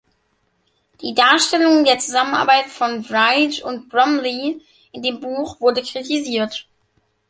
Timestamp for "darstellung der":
1.13-1.99